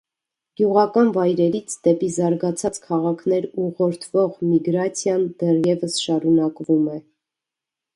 [0.61, 7.03] Գյուղական վայրերից դեպի զարգացած քաղաքներ ուղղորդվող միգրացիան դեռևս շարունակվում է։